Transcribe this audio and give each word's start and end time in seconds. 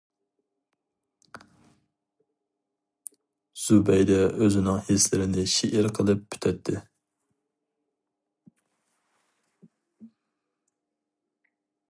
زۇبەيدە 3.63 4.17
ئۆزىنىڭ 4.39 4.79
ھېسلىرىنى 4.87 5.45
شېئىر 5.57 5.91
قىلىپ 5.99 6.25
پۈتەتتى. 6.31 6.83